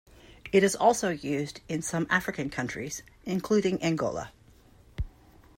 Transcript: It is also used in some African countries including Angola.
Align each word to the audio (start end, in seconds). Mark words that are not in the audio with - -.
It 0.51 0.63
is 0.63 0.75
also 0.75 1.09
used 1.09 1.61
in 1.69 1.83
some 1.83 2.07
African 2.09 2.49
countries 2.49 3.03
including 3.23 3.79
Angola. 3.83 4.31